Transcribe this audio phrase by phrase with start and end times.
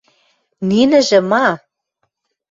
[0.69, 1.45] –Нинӹжӹ– ма?